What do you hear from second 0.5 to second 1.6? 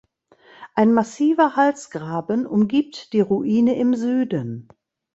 Ein massiver